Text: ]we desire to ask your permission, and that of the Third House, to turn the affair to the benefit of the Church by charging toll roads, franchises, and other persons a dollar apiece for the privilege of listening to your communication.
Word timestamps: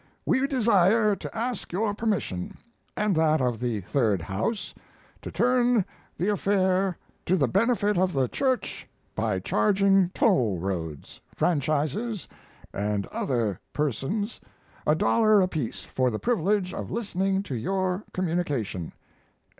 ]we 0.25 0.47
desire 0.47 1.15
to 1.15 1.37
ask 1.37 1.71
your 1.71 1.93
permission, 1.93 2.57
and 2.97 3.15
that 3.15 3.39
of 3.39 3.59
the 3.59 3.81
Third 3.81 4.19
House, 4.23 4.73
to 5.21 5.29
turn 5.31 5.85
the 6.17 6.27
affair 6.29 6.97
to 7.27 7.35
the 7.35 7.47
benefit 7.47 7.99
of 7.99 8.11
the 8.11 8.27
Church 8.27 8.87
by 9.13 9.37
charging 9.37 10.09
toll 10.09 10.57
roads, 10.57 11.21
franchises, 11.35 12.27
and 12.73 13.05
other 13.11 13.59
persons 13.73 14.41
a 14.87 14.95
dollar 14.95 15.39
apiece 15.39 15.83
for 15.83 16.09
the 16.09 16.17
privilege 16.17 16.73
of 16.73 16.89
listening 16.89 17.43
to 17.43 17.55
your 17.55 18.03
communication. 18.11 18.93